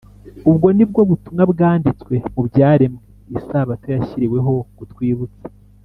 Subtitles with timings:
[0.49, 3.01] ”ubwo ni bwo butumwa bwanditswe mu byaremwe
[3.39, 5.45] isabato yashyiriweho kutwibutsa